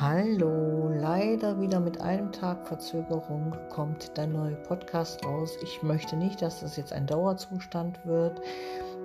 [0.00, 5.58] Hallo, leider wieder mit einem Tag Verzögerung kommt der neue Podcast raus.
[5.60, 8.40] Ich möchte nicht, dass das jetzt ein Dauerzustand wird.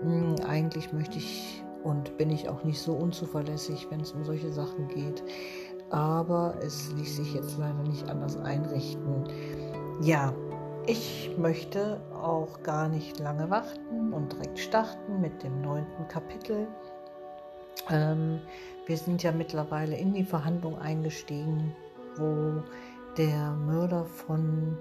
[0.03, 4.51] Hm, eigentlich möchte ich und bin ich auch nicht so unzuverlässig, wenn es um solche
[4.51, 5.23] Sachen geht.
[5.89, 9.23] Aber es ließ sich jetzt leider nicht anders einrichten.
[9.99, 10.31] Ja,
[10.85, 16.67] ich möchte auch gar nicht lange warten und direkt starten mit dem neunten Kapitel.
[17.89, 18.39] Ähm,
[18.85, 21.73] wir sind ja mittlerweile in die Verhandlung eingestiegen,
[22.17, 22.61] wo
[23.17, 24.77] der Mörder von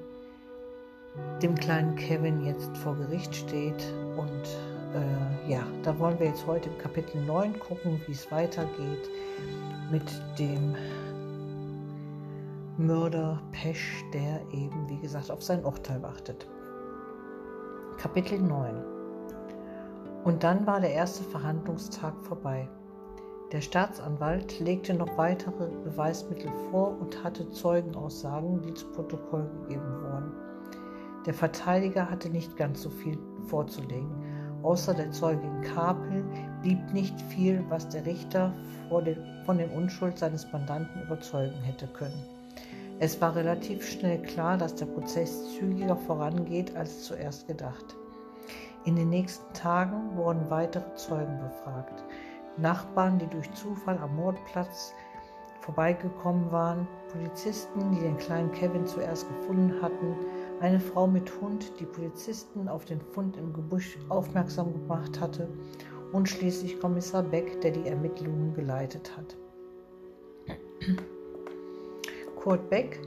[1.43, 3.93] dem kleinen Kevin jetzt vor Gericht steht.
[4.17, 4.49] Und
[4.95, 9.09] äh, ja, da wollen wir jetzt heute im Kapitel 9 gucken, wie es weitergeht
[9.91, 10.05] mit
[10.39, 10.75] dem
[12.79, 16.47] Mörder Pesch, der eben, wie gesagt, auf sein Urteil wartet.
[17.99, 18.75] Kapitel 9.
[20.25, 22.69] Und dann war der erste Verhandlungstag vorbei.
[23.53, 30.33] Der Staatsanwalt legte noch weitere Beweismittel vor und hatte Zeugenaussagen, die zu Protokoll gegeben wurden.
[31.27, 33.19] Der Verteidiger hatte nicht ganz so viel
[33.49, 34.11] vorzulegen.
[34.63, 36.25] Außer der Zeugin Kapel
[36.63, 38.55] blieb nicht viel, was der Richter
[39.05, 42.25] den, von der Unschuld seines Mandanten überzeugen hätte können.
[43.01, 47.97] Es war relativ schnell klar, dass der Prozess zügiger vorangeht als zuerst gedacht.
[48.85, 52.03] In den nächsten Tagen wurden weitere Zeugen befragt.
[52.59, 54.95] Nachbarn, die durch Zufall am Mordplatz
[55.61, 60.17] vorbeigekommen waren, Polizisten, die den kleinen Kevin zuerst gefunden hatten,
[60.61, 65.49] eine Frau mit Hund, die Polizisten auf den Fund im Gebüsch aufmerksam gemacht hatte
[66.13, 69.37] und schließlich Kommissar Beck, der die Ermittlungen geleitet hat.
[72.37, 73.01] Kurt Beck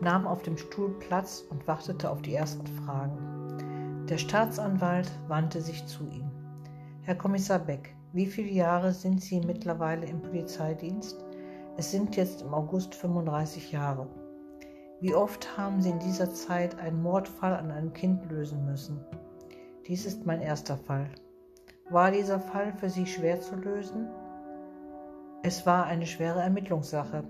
[0.00, 4.06] nahm auf dem Stuhl Platz und wartete auf die ersten Fragen.
[4.08, 6.30] Der Staatsanwalt wandte sich zu ihm.
[7.02, 11.24] Herr Kommissar Beck, wie viele Jahre sind Sie mittlerweile im Polizeidienst?
[11.76, 14.08] Es sind jetzt im August 35 Jahre.
[15.00, 19.00] Wie oft haben Sie in dieser Zeit einen Mordfall an einem Kind lösen müssen?
[19.86, 21.08] Dies ist mein erster Fall.
[21.88, 24.08] War dieser Fall für Sie schwer zu lösen?
[25.42, 27.22] Es war eine schwere Ermittlungssache.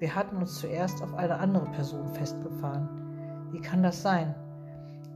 [0.00, 2.88] Wir hatten uns zuerst auf eine andere Person festgefahren.
[3.52, 4.34] Wie kann das sein?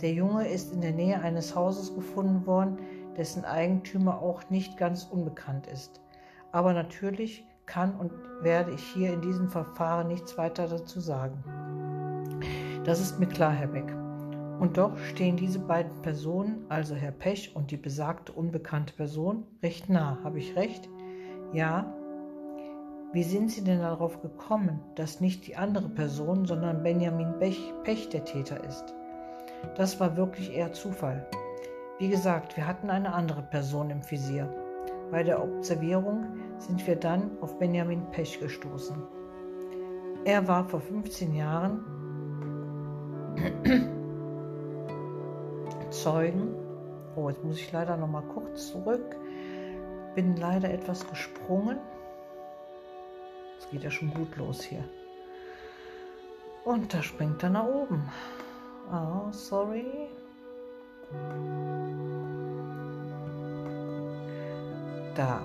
[0.00, 2.78] Der Junge ist in der Nähe eines Hauses gefunden worden,
[3.18, 6.00] dessen Eigentümer auch nicht ganz unbekannt ist.
[6.52, 11.42] Aber natürlich kann und werde ich hier in diesem Verfahren nichts weiter dazu sagen.
[12.84, 13.94] Das ist mir klar, Herr Beck.
[14.60, 19.88] Und doch stehen diese beiden Personen, also Herr Pech und die besagte unbekannte Person, recht
[19.88, 20.18] nah.
[20.24, 20.88] Habe ich recht?
[21.52, 21.94] Ja.
[23.12, 28.24] Wie sind Sie denn darauf gekommen, dass nicht die andere Person, sondern Benjamin Pech der
[28.24, 28.94] Täter ist?
[29.76, 31.26] Das war wirklich eher Zufall.
[31.98, 34.48] Wie gesagt, wir hatten eine andere Person im Visier.
[35.10, 36.26] Bei der Observierung
[36.59, 39.03] sind wir dann auf Benjamin Pech gestoßen.
[40.25, 41.84] Er war vor 15 Jahren
[45.91, 46.54] Zeugen.
[47.16, 49.16] Oh, jetzt muss ich leider noch mal kurz zurück.
[50.14, 51.78] Bin leider etwas gesprungen.
[53.58, 54.84] Es geht ja schon gut los hier.
[56.64, 58.08] Und da springt er nach oben.
[58.92, 60.08] Oh, sorry.
[65.14, 65.41] Da.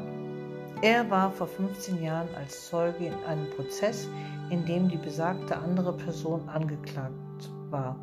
[0.82, 4.10] Er war vor 15 Jahren als Zeuge in einem Prozess,
[4.50, 7.14] in dem die besagte andere Person angeklagt
[7.70, 7.98] war.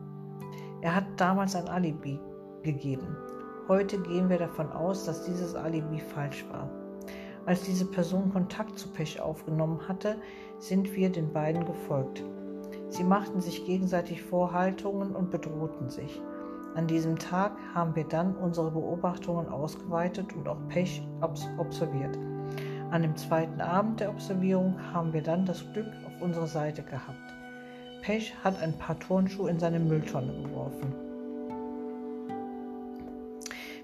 [0.81, 2.19] Er hat damals ein Alibi
[2.62, 3.16] gegeben.
[3.69, 6.71] Heute gehen wir davon aus, dass dieses Alibi falsch war.
[7.44, 10.16] Als diese Person Kontakt zu Pech aufgenommen hatte,
[10.59, 12.25] sind wir den beiden gefolgt.
[12.88, 16.21] Sie machten sich gegenseitig Vorhaltungen und bedrohten sich.
[16.76, 21.03] An diesem Tag haben wir dann unsere Beobachtungen ausgeweitet und auch Pech
[21.58, 22.16] observiert.
[22.92, 27.34] An dem zweiten Abend der Observierung haben wir dann das Glück auf unserer Seite gehabt.
[28.03, 30.94] Pech hat ein paar Turnschuhe in seine Mülltonne geworfen.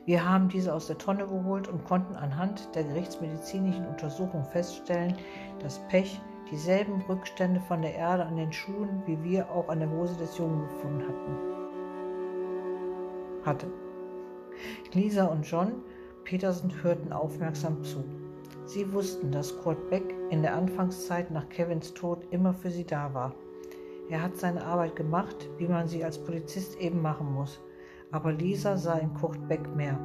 [0.05, 5.17] Wir haben diese aus der Tonne geholt und konnten anhand der gerichtsmedizinischen Untersuchung feststellen,
[5.59, 6.21] dass Pech
[6.53, 10.39] dieselben Rückstände von der Erde an den Schuhen wie wir auch an der Hose des
[10.39, 11.66] Jungen gefunden hatten
[13.47, 13.67] hatte.
[14.93, 15.73] Lisa und John
[16.25, 18.05] Peterson hörten aufmerksam zu.
[18.65, 23.15] Sie wussten, dass Kurt Beck in der Anfangszeit nach Kevins Tod immer für sie da
[23.15, 23.33] war.
[24.11, 27.61] Er hat seine Arbeit gemacht, wie man sie als Polizist eben machen muss.
[28.11, 29.99] Aber Lisa sah in Kurt Beck mehr.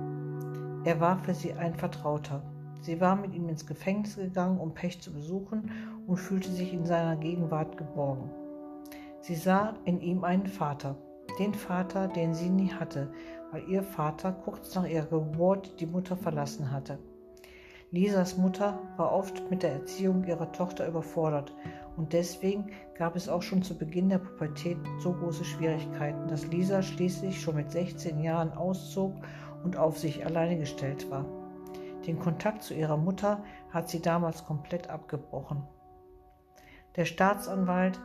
[0.83, 2.44] Er war für sie ein Vertrauter.
[2.81, 5.71] Sie war mit ihm ins Gefängnis gegangen, um Pech zu besuchen
[6.07, 8.29] und fühlte sich in seiner Gegenwart geborgen.
[9.21, 10.97] Sie sah in ihm einen Vater,
[11.39, 13.12] den Vater, den sie nie hatte,
[13.51, 17.00] weil ihr Vater kurz nach ihrer Geburt die Mutter verlassen hatte.
[17.92, 21.54] Lisas Mutter war oft mit der Erziehung ihrer Tochter überfordert
[21.98, 26.81] und deswegen gab es auch schon zu Beginn der Pubertät so große Schwierigkeiten, dass Lisa
[26.81, 29.13] schließlich schon mit 16 Jahren auszog
[29.66, 31.25] und auf sich alleine gestellt war.
[32.07, 35.63] Den Kontakt zu ihrer Mutter hat sie damals komplett abgebrochen.
[36.95, 38.00] Der Staatsanwalt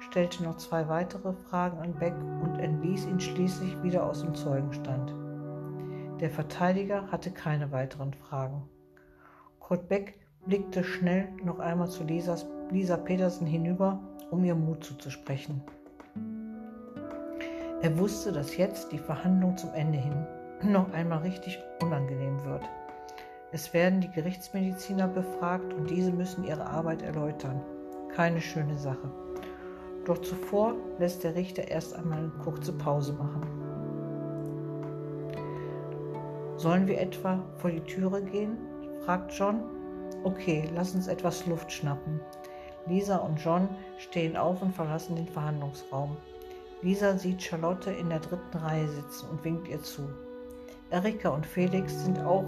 [0.00, 5.14] stellte noch zwei weitere Fragen an Beck und entließ ihn schließlich wieder aus dem Zeugenstand.
[6.20, 8.68] Der Verteidiger hatte keine weiteren Fragen.
[9.60, 14.00] Kurt Beck blickte schnell noch einmal zu Lisas, Lisa Petersen hinüber,
[14.30, 15.62] um ihr Mut zuzusprechen.
[17.82, 20.26] Er wusste, dass jetzt die Verhandlung zum Ende hin
[20.62, 22.62] noch einmal richtig unangenehm wird.
[23.52, 27.60] Es werden die Gerichtsmediziner befragt und diese müssen ihre Arbeit erläutern.
[28.14, 29.10] Keine schöne Sache.
[30.06, 33.42] Doch zuvor lässt der Richter erst einmal eine kurze Pause machen.
[36.56, 38.56] Sollen wir etwa vor die Türe gehen?
[39.04, 39.64] fragt John.
[40.22, 42.20] Okay, lass uns etwas Luft schnappen.
[42.86, 43.68] Lisa und John
[43.98, 46.16] stehen auf und verlassen den Verhandlungsraum.
[46.82, 50.08] Lisa sieht Charlotte in der dritten Reihe sitzen und winkt ihr zu.
[50.90, 52.46] Erika und Felix sind auch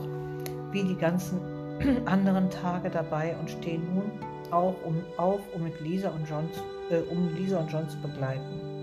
[0.70, 1.40] wie die ganzen
[2.06, 4.12] anderen Tage dabei und stehen nun
[4.52, 6.49] auch um, auf, um mit Lisa und John,
[6.90, 8.79] äh, um Lisa und John zu begleiten.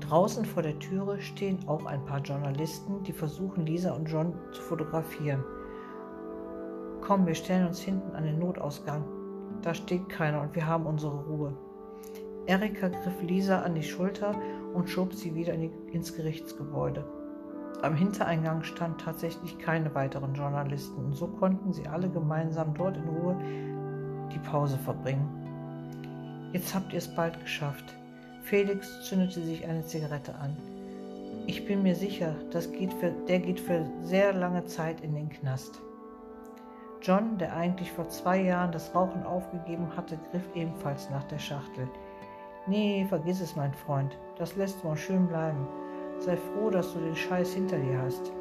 [0.00, 4.62] Draußen vor der Türe stehen auch ein paar Journalisten, die versuchen, Lisa und John zu
[4.62, 5.44] fotografieren.
[7.02, 9.04] Komm, wir stellen uns hinten an den Notausgang.
[9.62, 11.52] Da steht keiner und wir haben unsere Ruhe.
[12.46, 14.34] Erika griff Lisa an die Schulter
[14.72, 17.04] und schob sie wieder in die, ins Gerichtsgebäude.
[17.82, 23.08] Am Hintereingang stand tatsächlich keine weiteren Journalisten und so konnten sie alle gemeinsam dort in
[23.08, 23.36] Ruhe
[24.32, 25.37] die Pause verbringen.
[26.52, 27.94] Jetzt habt ihr es bald geschafft.
[28.42, 30.56] Felix zündete sich eine Zigarette an.
[31.46, 35.28] Ich bin mir sicher, das geht für, der geht für sehr lange Zeit in den
[35.28, 35.80] Knast.
[37.02, 41.86] John, der eigentlich vor zwei Jahren das Rauchen aufgegeben hatte, griff ebenfalls nach der Schachtel.
[42.66, 45.66] Nee, vergiss es, mein Freund, das lässt mal schön bleiben.
[46.18, 48.32] Sei froh, dass du den Scheiß hinter dir hast.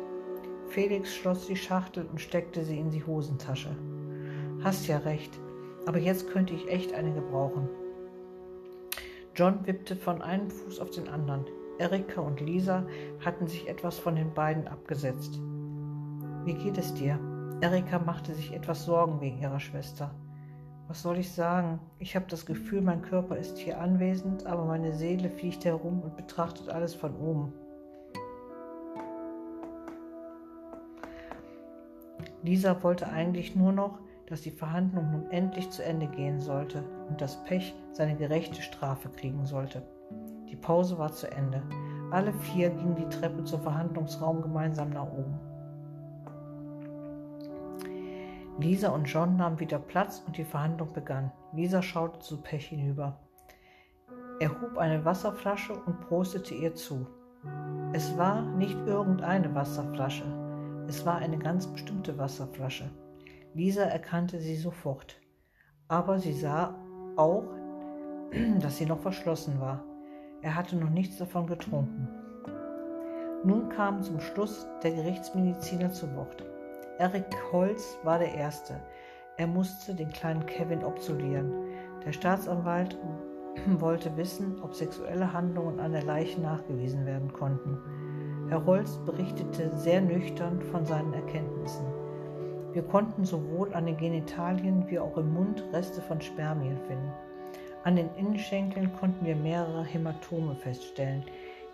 [0.70, 3.76] Felix schloss die Schachtel und steckte sie in die Hosentasche.
[4.64, 5.38] Hast ja recht,
[5.86, 7.70] aber jetzt könnte ich echt eine gebrauchen.
[9.38, 11.46] John wippte von einem Fuß auf den anderen.
[11.78, 12.88] Erika und Lisa
[13.24, 15.40] hatten sich etwas von den beiden abgesetzt.
[16.44, 17.20] Wie geht es dir?
[17.62, 20.10] Erika machte sich etwas Sorgen wegen ihrer Schwester.
[20.88, 21.80] Was soll ich sagen?
[22.00, 26.18] Ich habe das Gefühl, mein Körper ist hier anwesend, aber meine Seele fliegt herum und
[26.18, 27.54] betrachtet alles von oben.
[32.42, 37.20] Lisa wollte eigentlich nur noch, dass die Verhandlung nun endlich zu Ende gehen sollte und
[37.20, 39.82] das Pech seine gerechte Strafe kriegen sollte.
[40.50, 41.62] Die Pause war zu Ende.
[42.12, 45.40] Alle vier gingen die Treppe zum Verhandlungsraum gemeinsam nach oben.
[48.60, 51.32] Lisa und John nahmen wieder Platz und die Verhandlung begann.
[51.54, 53.20] Lisa schaute zu Pech hinüber.
[54.40, 57.08] Er hob eine Wasserflasche und prostete ihr zu.
[57.94, 60.26] Es war nicht irgendeine Wasserflasche,
[60.88, 62.90] es war eine ganz bestimmte Wasserflasche.
[63.58, 65.20] Lisa erkannte sie sofort,
[65.88, 66.76] aber sie sah
[67.16, 67.46] auch,
[68.62, 69.84] dass sie noch verschlossen war.
[70.44, 72.08] Er hatte noch nichts davon getrunken.
[73.44, 76.46] Nun kam zum Schluss der Gerichtsmediziner zu Wort.
[77.00, 78.80] Eric Holz war der Erste.
[79.38, 81.52] Er musste den kleinen Kevin obsulieren.
[82.06, 82.96] Der Staatsanwalt
[83.80, 87.80] wollte wissen, ob sexuelle Handlungen an der Leiche nachgewiesen werden konnten.
[88.50, 91.97] Herr Holz berichtete sehr nüchtern von seinen Erkenntnissen.
[92.78, 97.12] Wir konnten sowohl an den Genitalien wie auch im Mund Reste von Spermien finden.
[97.84, 101.24] An den Innenschenkeln konnten wir mehrere Hämatome feststellen.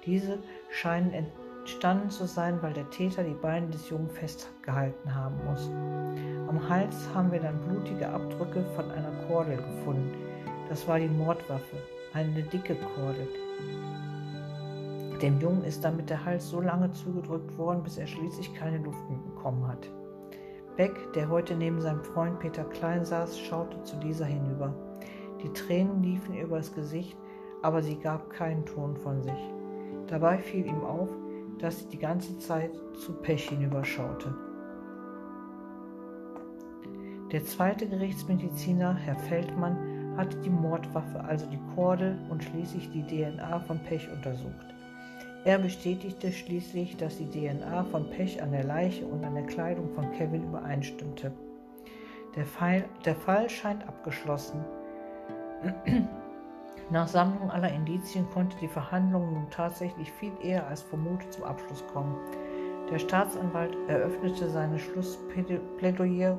[0.05, 5.69] Diese scheinen entstanden zu sein, weil der Täter die Beine des Jungen festgehalten haben muss.
[6.47, 10.13] Am Hals haben wir dann blutige Abdrücke von einer Kordel gefunden.
[10.69, 11.75] Das war die Mordwaffe,
[12.13, 13.27] eine dicke Kordel.
[15.21, 19.09] Dem Jungen ist damit der Hals so lange zugedrückt worden, bis er schließlich keine Luft
[19.09, 19.89] mehr bekommen hat.
[20.75, 24.73] Beck, der heute neben seinem Freund Peter Klein saß, schaute zu dieser hinüber.
[25.43, 27.15] Die Tränen liefen ihr übers Gesicht,
[27.61, 29.53] aber sie gab keinen Ton von sich.
[30.07, 31.09] Dabei fiel ihm auf,
[31.59, 34.35] dass sie die ganze Zeit zu Pech hinüberschaute.
[37.31, 43.59] Der zweite Gerichtsmediziner, Herr Feldmann, hatte die Mordwaffe, also die Kordel und schließlich die DNA
[43.61, 44.72] von Pech untersucht.
[45.45, 49.89] Er bestätigte schließlich, dass die DNA von Pech an der Leiche und an der Kleidung
[49.89, 51.33] von Kevin übereinstimmte.
[52.35, 54.63] Der Fall, der Fall scheint abgeschlossen.
[56.89, 61.83] Nach Sammlung aller Indizien konnte die Verhandlung nun tatsächlich viel eher als vermutet zum Abschluss
[61.93, 62.15] kommen.
[62.91, 66.37] Der Staatsanwalt eröffnete seine Schlussplädoyer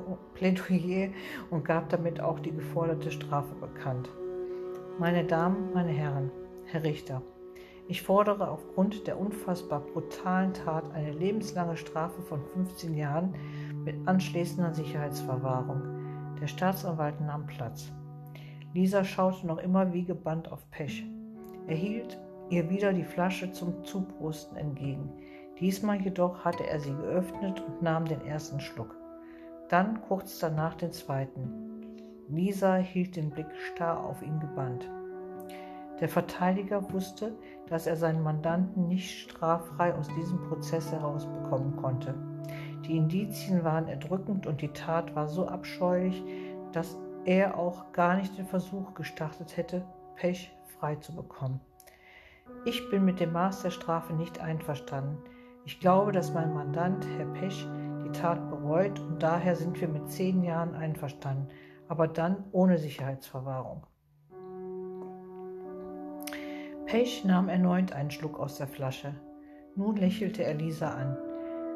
[1.49, 4.09] und gab damit auch die geforderte Strafe bekannt.
[4.99, 6.31] Meine Damen, meine Herren,
[6.65, 7.21] Herr Richter,
[7.87, 13.35] ich fordere aufgrund der unfassbar brutalen Tat eine lebenslange Strafe von 15 Jahren
[13.83, 15.83] mit anschließender Sicherheitsverwahrung.
[16.41, 17.91] Der Staatsanwalt nahm Platz.
[18.73, 21.05] Lisa schaute noch immer wie gebannt auf Pech.
[21.67, 25.09] Er hielt ihr wieder die Flasche zum Zubrusten entgegen.
[25.59, 28.95] Diesmal jedoch hatte er sie geöffnet und nahm den ersten Schluck.
[29.69, 31.49] Dann kurz danach den zweiten.
[32.27, 34.89] Lisa hielt den Blick starr auf ihn gebannt.
[35.99, 37.37] Der Verteidiger wusste,
[37.67, 42.13] dass er seinen Mandanten nicht straffrei aus diesem Prozess herausbekommen konnte.
[42.85, 46.23] Die Indizien waren erdrückend und die Tat war so abscheulich,
[46.73, 49.85] dass er auch gar nicht den Versuch gestartet hätte,
[50.15, 51.59] Pech frei zu bekommen.
[52.65, 55.17] Ich bin mit dem Maß der Strafe nicht einverstanden.
[55.65, 57.67] Ich glaube, dass mein Mandant, Herr Pech,
[58.05, 61.47] die Tat bereut und daher sind wir mit zehn Jahren einverstanden,
[61.87, 63.87] aber dann ohne Sicherheitsverwahrung.
[66.95, 69.13] Pech nahm erneut einen Schluck aus der Flasche.
[69.75, 71.17] Nun lächelte er Lisa an.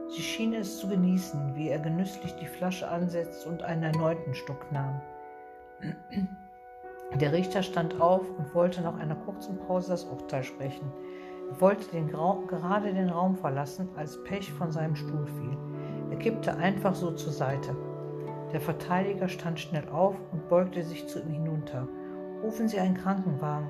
[0.07, 4.71] Sie schien es zu genießen, wie er genüsslich die Flasche ansetzt und einen erneuten Schluck
[4.71, 5.01] nahm.
[7.19, 10.89] Der Richter stand auf und wollte nach einer kurzen Pause das Urteil sprechen.
[11.49, 15.57] Er wollte den gerade den Raum verlassen, als Pech von seinem Stuhl fiel.
[16.11, 17.75] Er kippte einfach so zur Seite.
[18.53, 21.89] Der Verteidiger stand schnell auf und beugte sich zu ihm hinunter.
[22.41, 23.69] Rufen Sie einen Krankenwagen.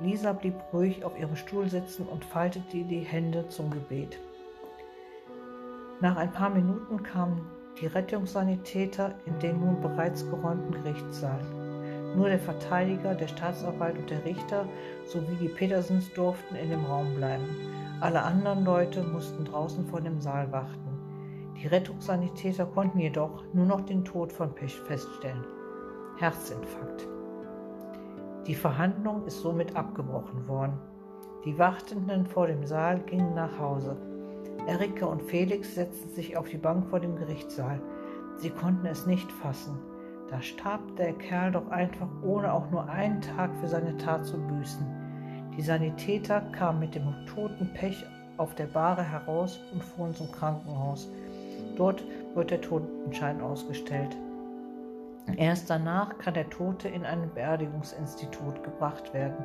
[0.00, 4.18] Lisa blieb ruhig auf ihrem Stuhl sitzen und faltete die Hände zum Gebet.
[6.00, 7.46] Nach ein paar Minuten kamen
[7.80, 11.40] die Rettungssanitäter in den nun bereits geräumten Gerichtssaal.
[12.16, 14.66] Nur der Verteidiger, der Staatsanwalt und der Richter
[15.06, 17.48] sowie die Petersens durften in dem Raum bleiben.
[18.00, 21.54] Alle anderen Leute mussten draußen vor dem Saal warten.
[21.56, 25.44] Die Rettungssanitäter konnten jedoch nur noch den Tod von Pech feststellen.
[26.18, 27.13] Herzinfarkt.
[28.46, 30.78] Die Verhandlung ist somit abgebrochen worden.
[31.46, 33.96] Die Wartenden vor dem Saal gingen nach Hause.
[34.66, 37.80] Erika und Felix setzten sich auf die Bank vor dem Gerichtssaal.
[38.36, 39.78] Sie konnten es nicht fassen.
[40.28, 44.36] Da starb der Kerl doch einfach, ohne auch nur einen Tag für seine Tat zu
[44.36, 44.86] büßen.
[45.56, 48.04] Die Sanitäter kamen mit dem toten Pech
[48.36, 51.08] auf der Bahre heraus und fuhren zum Krankenhaus.
[51.76, 54.16] Dort wird der Totenschein ausgestellt.
[55.36, 59.44] Erst danach kann der Tote in ein Beerdigungsinstitut gebracht werden.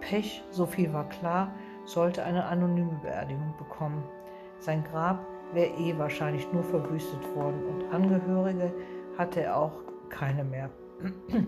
[0.00, 1.52] Pech, so viel war klar,
[1.84, 4.02] sollte eine anonyme Beerdigung bekommen.
[4.58, 8.72] Sein Grab wäre eh wahrscheinlich nur verwüstet worden und Angehörige
[9.18, 10.70] hatte er auch keine mehr.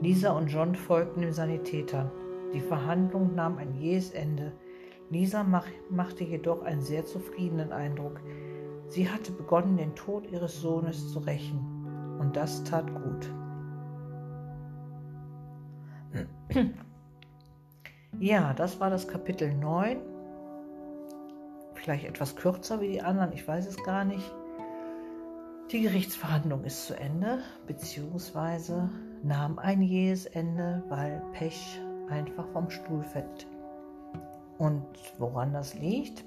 [0.00, 2.10] Lisa und John folgten den Sanitätern.
[2.52, 4.52] Die Verhandlung nahm ein jähes Ende.
[5.08, 8.20] Lisa mach, machte jedoch einen sehr zufriedenen Eindruck.
[8.88, 11.79] Sie hatte begonnen, den Tod ihres Sohnes zu rächen
[12.20, 13.32] und das tat gut.
[18.18, 19.98] Ja, das war das Kapitel 9.
[21.74, 24.30] Vielleicht etwas kürzer wie die anderen, ich weiß es gar nicht.
[25.72, 28.90] Die Gerichtsverhandlung ist zu Ende, beziehungsweise
[29.22, 33.46] nahm ein jähes Ende, weil Pech einfach vom Stuhl fällt.
[34.58, 34.84] Und
[35.16, 36.24] woran das liegt,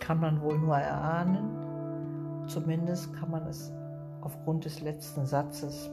[0.00, 2.46] kann man wohl nur erahnen.
[2.46, 3.75] Zumindest kann man es
[4.26, 5.88] aufgrund des letzten Satzes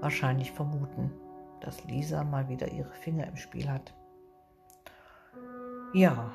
[0.00, 1.12] wahrscheinlich vermuten,
[1.60, 3.94] dass Lisa mal wieder ihre Finger im Spiel hat.
[5.92, 6.30] Ja,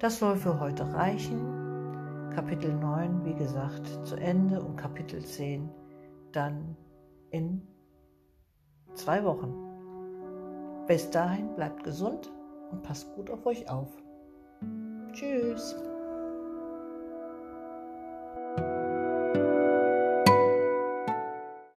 [0.00, 2.30] das soll für heute reichen.
[2.34, 5.70] Kapitel 9, wie gesagt, zu Ende und Kapitel 10
[6.32, 6.76] dann
[7.30, 7.62] in
[8.94, 9.54] zwei Wochen.
[10.88, 12.32] Bis dahin bleibt gesund
[12.72, 13.88] und passt gut auf euch auf.
[15.12, 15.76] Tschüss.